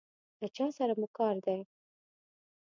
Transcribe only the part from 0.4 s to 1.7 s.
چا سره مو کار دی؟